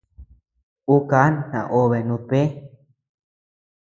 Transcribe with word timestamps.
Ú 0.93 0.95
ká 1.09 1.21
naobe 1.51 1.99
nutbëe. 2.07 2.45